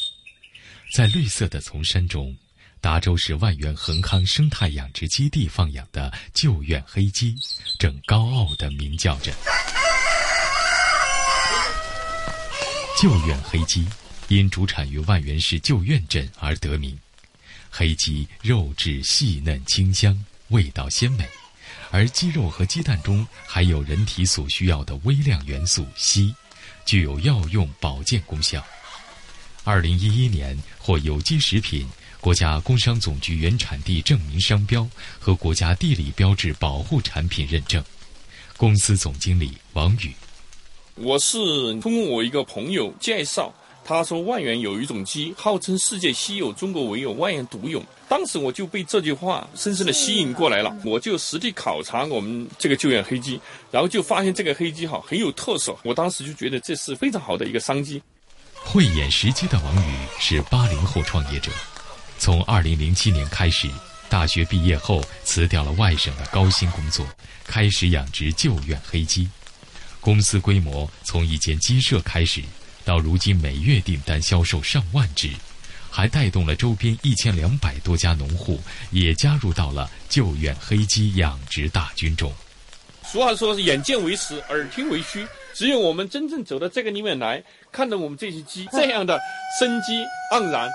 [0.94, 2.34] 在绿色的丛山中，
[2.80, 7.36] 达州市万源恒康生态养殖基地放养的旧院黑鸡，
[7.78, 9.34] 正高傲地鸣叫着。
[12.98, 13.86] 旧院黑鸡
[14.28, 16.98] 因主产于万源市旧院镇而得名。
[17.68, 21.28] 黑鸡肉质细嫩清香，味道鲜美。
[21.94, 26.34] 而鸡肉和鸡蛋中含有人体所需要的微量元素硒，
[26.84, 28.66] 具有药用保健功效。
[29.62, 31.88] 二零一一年获有机食品
[32.20, 34.84] 国家工商总局原产地证明商标
[35.20, 37.80] 和国家地理标志保护产品认证。
[38.56, 40.12] 公司总经理王宇，
[40.96, 41.38] 我是
[41.80, 43.54] 通过我一个朋友介绍。
[43.84, 55.76] 他说：“万源有一种鸡，号称世界稀有，中国唯有，万源独有。”当时我就被这句话深深的吸引过来了，我就实地考察我们这个救援黑鸡，然后就发现这个黑鸡哈很有特色。
[55.82, 58.00] 我当时就觉得这是非常好的一个商机。
[58.54, 61.50] 慧眼识鸡的王宇是八零后创业者，
[62.18, 63.68] 从二零零七年开始，
[64.08, 67.06] 大学毕业后辞掉了外省的高薪工作，
[67.44, 69.28] 开始养殖救援黑鸡。
[70.00, 72.42] 公司规模从一间鸡舍开始。
[72.84, 75.30] 到如今，每月订单销售上万只，
[75.90, 78.60] 还带动了周边一千两百多家农户
[78.90, 82.30] 也加入到了救援黑鸡养殖大军中。
[83.04, 89.18] 俗话说是“眼见为实，耳听为虚”，只有我们真正走到这个里面来，看到我们这些鸡这样的
[89.58, 90.68] 生机盎然，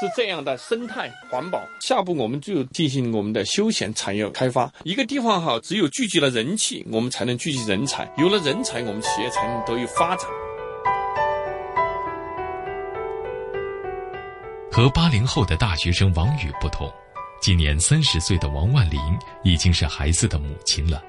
[0.00, 1.62] 是这样的生态环保。
[1.80, 4.72] 下步我们就进行我们的休闲产业开发。
[4.84, 10.26] 一个地方好，只有聚集了人气，我们才能聚集人才；有了人才，我们企业才能得以发展。
[14.72, 16.90] 和八零后的大学生王宇不同，
[17.42, 18.98] 今年三十岁的王万林
[19.44, 21.02] 已经是孩子的母亲了。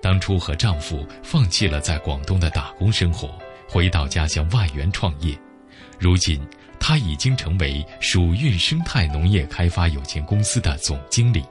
[0.00, 3.28] 当初和丈夫放弃了在广东的打工生活，
[3.68, 5.38] 回到家乡万源创业。
[5.98, 6.40] 如今，
[6.80, 11.44] 她已经成为蜀运生态农业开发有限公司的总经理。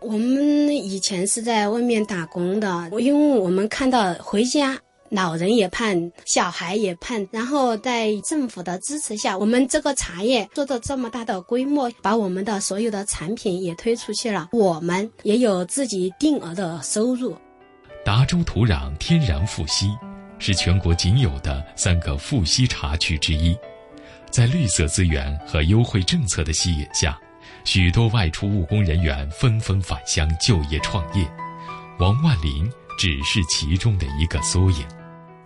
[0.00, 4.78] 我们以前是在外面打工的，因为我们看到回家。
[5.10, 17.36] 老人也盼，小孩也盼，然后在政府的支持下，我们这个茶叶做到这么大的规模，把我们的所有的产品也推出去了，我们也有自己定额的收入。
[18.04, 19.96] 达州土壤天然富硒，
[20.38, 23.56] 是全国仅有的三个富硒茶区之一，
[24.30, 27.18] 在绿色资源和优惠政策的吸引下，
[27.64, 31.28] 许多外出务工人员纷纷返乡就业创业，
[31.98, 34.86] 王万林只是其中的一个缩影。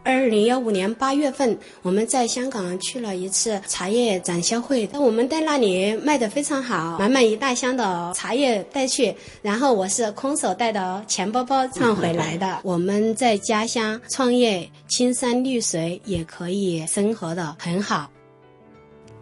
[0.03, 12.61] 二零幺五年八月份，我们在香港去了一次茶叶展销会，那我们在那里卖的非常好，满满一大箱的茶叶带去，然后我是空手带的钱包包唱回来的。
[12.65, 18.11] 我们在家乡创业，青山绿水也可以生活的很好。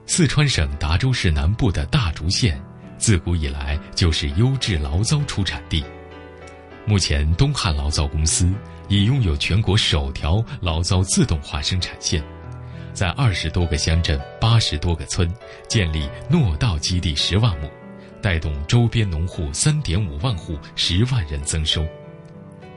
[0.06, 2.58] 四川省达州市南部的大竹县，
[2.98, 5.84] 自古以来就是优质醪糟出产地。
[6.86, 8.48] 目前，东汉醪糟公司
[8.88, 12.22] 已拥有全国首条醪糟自动化生产线，
[12.92, 15.32] 在二十多个乡镇、八十多个村
[15.68, 17.70] 建立糯稻基地十万亩，
[18.22, 21.86] 带动周边农户三点五万户、十万人增收。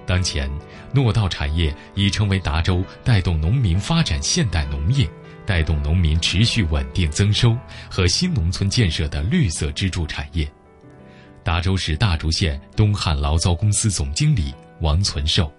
[0.05, 0.49] 当前，
[0.93, 5.09] 糯稻产业已成为达州带动农民发展现代农业、
[5.45, 7.55] 带动农民持续稳定增收
[7.89, 10.45] 和新农村建设的绿色支柱产业。
[11.43, 15.51] 达州市大竹县东汉醪糟公司总经理王存寿：“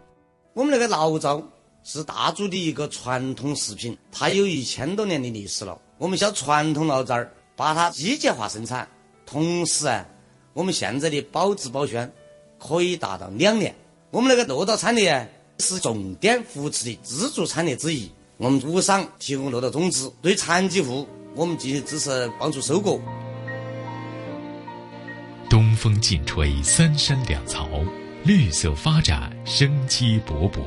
[0.54, 1.42] 我们那个醪糟
[1.82, 5.78] 是大足的一个传统食品，它有一千多年的历史了。
[5.96, 8.86] 我们销传统醪糟儿，把它机械化生产，
[9.24, 10.06] 同时啊，
[10.52, 12.12] 我们现在的保质保鲜
[12.58, 13.74] 可以达到两年。
[14.10, 15.26] 我们那个醪岛产业
[15.58, 18.10] 是重点扶持的支柱产业之一。
[18.36, 23.00] 我们无偿提供醪岛种子，对残疾户我们进行支持帮助收割。
[25.48, 27.68] 东风劲吹，三山两槽，
[28.24, 30.62] 绿色发展生机勃勃。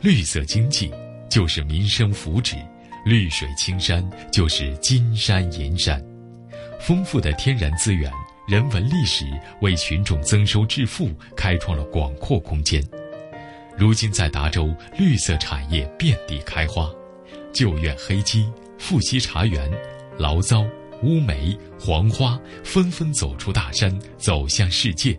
[0.00, 0.92] 绿色经济
[1.28, 2.56] 就是民生福祉，
[3.04, 6.00] 绿水青山就是金山银山。
[6.78, 8.08] 丰富的天然资源、
[8.46, 9.24] 人文历史
[9.60, 12.80] 为群众增收致富开创了广阔空间。
[13.76, 16.88] 如今，在达州，绿色产业遍地开花，
[17.52, 19.68] 旧院黑鸡、富硒茶园、
[20.16, 20.64] 醪糟、
[21.02, 25.18] 乌梅、黄花纷纷走出大山，走向世界。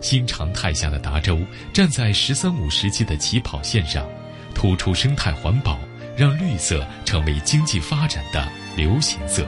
[0.00, 1.40] 新常态下的达州，
[1.72, 4.06] 站在“十三五”时期的起跑线上，
[4.54, 5.78] 突出生态环保，
[6.16, 9.46] 让绿色成为经济发展的流行色。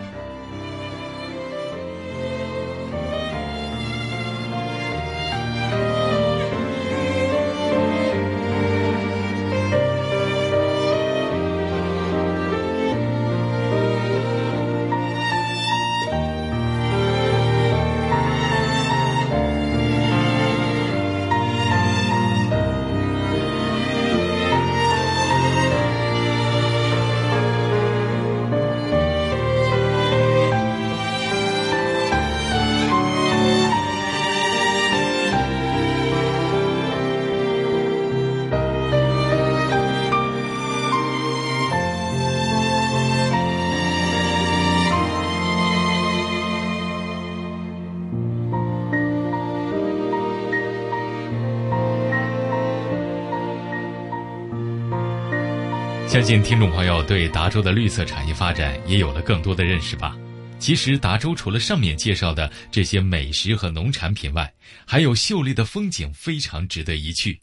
[56.17, 60.17] 相信听众朋友对达州的绿色产业发展也有了更多的认识吧。
[60.59, 64.51] 其实，达州除了上面介绍的这些美食和农产品外，
[64.87, 67.39] 还有秀丽的风景，非常值得一去。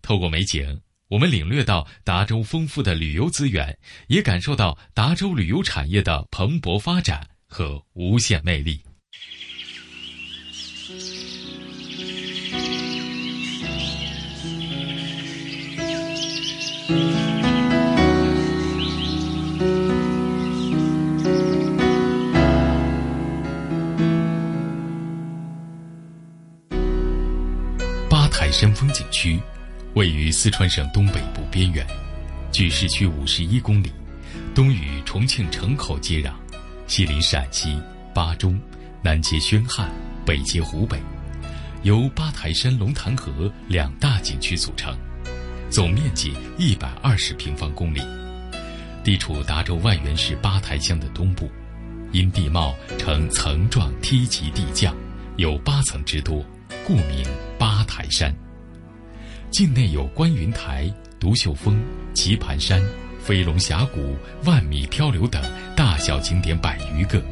[0.00, 8.80] 透过美景，我们领略到达州丰富的旅游资源，也感受到达州旅游产业的蓬勃发展和无限魅力。
[29.24, 29.40] 区
[29.94, 31.86] 位于四川省东北部边缘，
[32.52, 33.90] 距市区五十一公里，
[34.54, 36.32] 东与重庆城口接壤，
[36.86, 37.80] 西临陕西
[38.14, 38.60] 巴中，
[39.02, 39.90] 南接宣汉，
[40.26, 40.98] 北接湖北，
[41.84, 44.94] 由八台山、龙潭河两大景区组成，
[45.70, 48.02] 总面积一百二十平方公里，
[49.02, 51.50] 地处达州万源市八台乡的东部，
[52.12, 54.94] 因地貌呈层状梯级地降，
[55.38, 56.44] 有八层之多，
[56.86, 57.24] 故名
[57.58, 58.30] 八台山。
[59.54, 61.80] 境内有观云台、独秀峰、
[62.12, 62.82] 棋盘山、
[63.22, 65.40] 飞龙峡谷、万米漂流等
[65.76, 67.22] 大小景点百余个。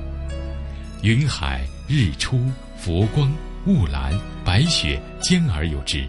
[1.03, 2.49] 云海、日出、
[2.79, 3.35] 佛光、
[3.67, 6.09] 雾岚、白雪兼而有之，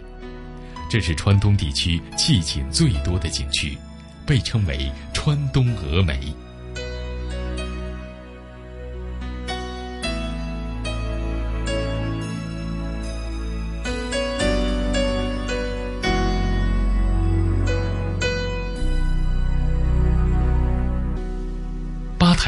[0.88, 3.76] 这是川东地区气景最多的景区，
[4.24, 6.32] 被称为“川东峨眉”。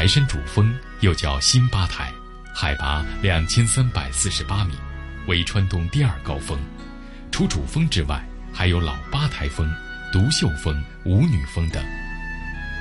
[0.07, 2.13] 台山主峰又叫新八台，
[2.55, 4.73] 海拔两千三百四十八米，
[5.27, 6.57] 为川东第二高峰。
[7.29, 9.69] 除主峰之外，还有老八台峰、
[10.13, 11.83] 独秀峰、舞女峰等。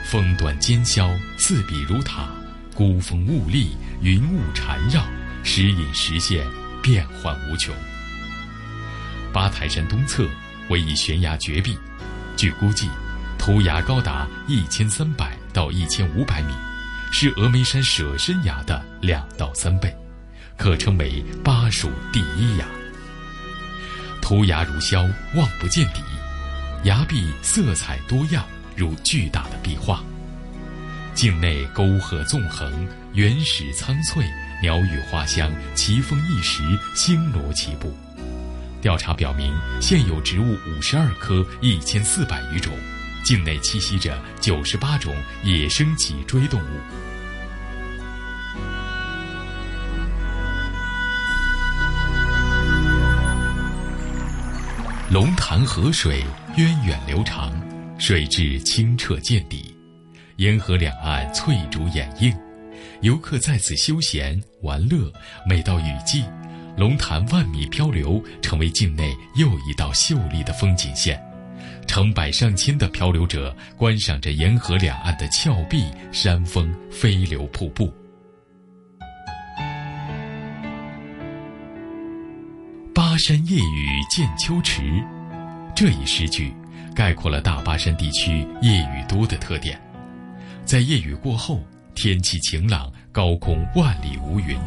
[0.04, 2.28] 峰端尖削，四壁如塔，
[2.76, 5.02] 孤峰兀立，云雾缠绕，
[5.42, 6.46] 时隐时现，
[6.80, 7.74] 变幻无穷。
[9.32, 10.28] 八台山东侧
[10.68, 11.76] 为一悬崖绝壁，
[12.36, 12.88] 据估计，
[13.36, 16.54] 图崖高达一千三百到一千五百米。
[17.12, 19.94] 是峨眉山舍身崖的两到三倍，
[20.56, 22.66] 可称为巴蜀第一崖。
[24.20, 25.02] 涂崖如削，
[25.34, 26.02] 望不见底，
[26.84, 28.44] 崖壁色彩多样，
[28.76, 30.02] 如巨大的壁画。
[31.14, 34.26] 境内沟壑纵横，原始苍翠，
[34.60, 36.62] 鸟语花香，奇峰异石，
[36.94, 37.96] 星罗棋布。
[38.82, 42.72] 调查表明，现有植物五十二棵，一千四百余种。
[43.26, 45.12] 境内栖息着九十八种
[45.42, 46.64] 野生脊椎动物。
[55.10, 56.22] 龙潭河水
[56.56, 57.52] 源远流长，
[57.98, 59.76] 水质清澈见底，
[60.36, 62.32] 沿河两岸翠竹掩映，
[63.00, 65.12] 游客在此休闲玩乐。
[65.48, 66.24] 每到雨季，
[66.76, 71.20] 龙潭万米漂流成为境内又一道秀丽的风景线。
[71.86, 77.92] 成百上千的漂流者观赏着沿河两岸的峭壁、山峰、飞流瀑布。
[82.94, 85.02] 巴山夜雨见秋池，
[85.74, 86.52] 这一诗句
[86.94, 89.80] 概括了大巴山地区夜雨多的特点。
[90.64, 91.62] 在夜雨过后，
[91.94, 94.58] 天气晴朗，高空万里无云。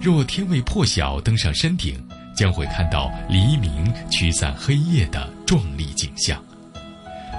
[0.00, 2.02] 若天未破晓，登上山顶。
[2.38, 6.44] 将会看到黎明驱散黑夜的壮丽景象。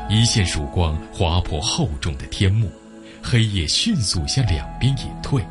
[0.10, 2.68] 一线曙光划破厚重的天幕，
[3.22, 5.46] 黑夜迅速向两边隐退。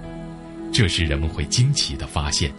[0.72, 2.52] 这时，人们会惊奇地发现，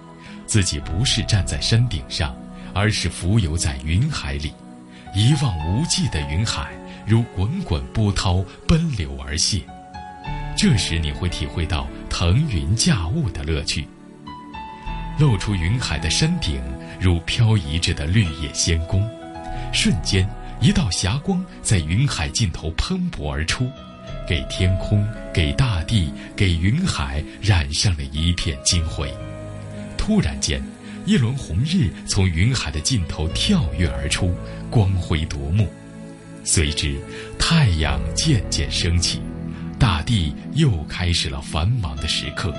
[0.45, 2.34] 自己不是站在山顶上，
[2.74, 4.54] 而是浮游在云海里。
[5.14, 6.72] 一望无际的云海
[7.06, 9.62] 如滚滚波涛奔流而泻。
[10.56, 13.86] 这时，你会体会到腾云驾雾的乐趣。
[15.20, 16.62] 露出云海的山顶，
[17.02, 19.06] 如飘移着的绿叶仙宫。
[19.72, 20.28] 瞬间，
[20.60, 23.70] 一道霞光在云海尽头喷薄而出，
[24.28, 29.12] 给天空、给大地、给云海染上了一片金辉。
[29.98, 30.62] 突然间，
[31.06, 34.34] 一轮红日从云海的尽头跳跃而出，
[34.70, 35.68] 光辉夺目。
[36.44, 36.96] 随之，
[37.38, 39.22] 太阳渐渐升起，
[39.78, 42.54] 大地又开始了繁忙的时刻。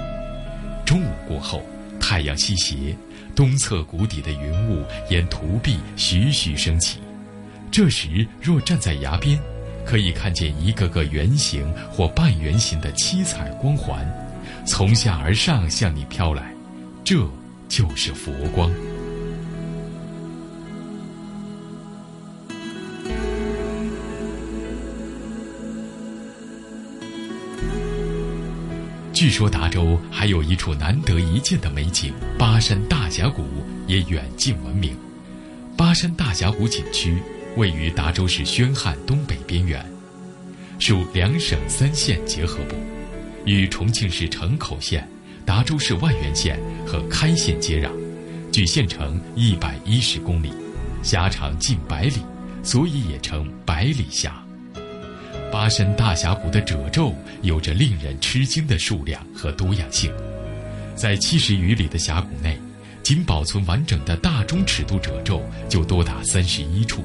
[0.86, 1.62] 中午过后。
[2.02, 2.96] 太阳西斜，
[3.40, 6.98] 东侧谷底的云雾沿图壁徐徐升起。
[7.70, 9.40] 这时，若站在崖边，
[9.82, 14.06] 可以看见一个个圆形或半圆形的七彩光环，
[14.66, 16.52] 从下而上向你飘来，
[17.02, 17.26] 这
[17.66, 18.70] 就是佛光。
[29.20, 32.10] 据说达州还有一处难得一见的美景——
[32.40, 33.44] 巴山大峡谷，
[33.86, 34.96] 也远近闻名。
[35.76, 37.18] 巴山大峡谷景区
[37.54, 39.84] 位于达州市宣汉东北边缘，
[40.78, 42.74] 属两省三县结合部，
[43.44, 45.06] 与重庆市城口县、
[45.44, 47.90] 达州市万源县和开县接壤，
[48.50, 50.50] 距县城一百一十公里，
[51.02, 52.22] 辖长近百里，
[52.62, 54.42] 所以也称百里峡。
[55.50, 60.12] 巴山大峡谷的褶皱有着令人吃惊的数量和多样性，
[60.94, 62.56] 在七十余里的峡谷内，
[63.02, 67.04] 仅保存完整的大中尺度褶皱就多达三十一处，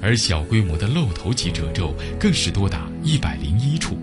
[0.00, 3.98] 而小规模的露头级褶皱更是多达一百零一处。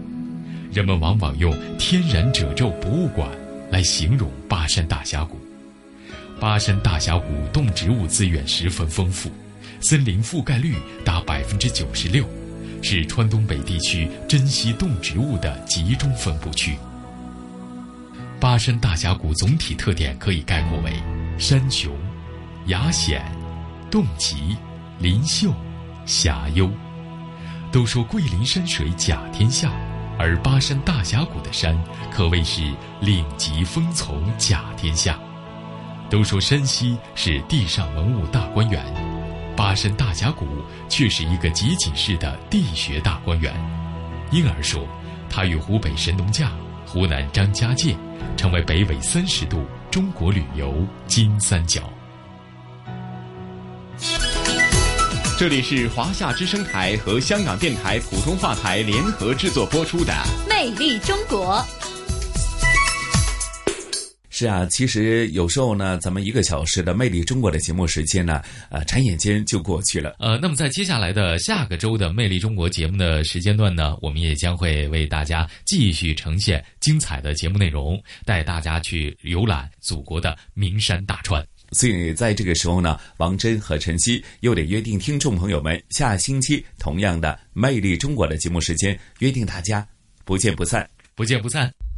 [0.74, 3.30] 人们往往用“天然褶皱博物馆”
[3.72, 5.40] 来形容巴山大峡谷。
[6.38, 9.32] 巴山大峡谷动植物资源十分丰富，
[9.80, 10.76] 森林覆盖率
[11.06, 12.28] 达百分之九十六。
[12.82, 16.78] 是川东北地区珍稀动植物的集中分布区。
[18.40, 20.94] 巴山大峡谷总体特点可以概括为：
[21.38, 21.92] 山雄、
[22.68, 23.22] 崖险、
[23.92, 24.56] 洞奇、
[24.98, 25.54] 林秀、
[26.06, 26.70] 峡幽。
[27.72, 29.72] 都说桂林山水甲天下，
[30.18, 31.78] 而巴山大峡谷的山
[32.12, 32.62] 可谓是
[33.02, 35.20] 岭极峰丛甲天下。
[36.10, 39.19] 都说山西是地上文物大观园。
[39.60, 40.48] 巴山大峡谷
[40.88, 43.54] 却是一个集锦式的地学大观园，
[44.32, 44.88] 因而说，
[45.30, 46.50] 它与湖北神农架、
[46.86, 47.94] 湖南张家界
[48.38, 50.74] 成为北纬三十度中国旅游
[51.08, 51.82] 金三角。
[55.38, 60.14] 这里是华夏之声台和香港电台普通话台联合制作播出的
[60.50, 61.58] 《魅力中国》。
[64.40, 70.16] 是啊，其实有时候呢，咱们一个小时的《魅力中国》的节目时间呢，呃，眨眼间就过去了。
[70.18, 81.46] 呃，那么在接下来的下个周的《魅力中国》节目的时间段呢，我们也将会为大家继续呈现精彩的节目内容，带大家去游览祖国的名山大川。
[81.74, 89.86] 所以在这个时候呢，王真和晨曦又得约定听众朋友们，下星期同样的《魅力中国》的节目时间，约定大家
[90.24, 91.89] 不见不散，不见不散。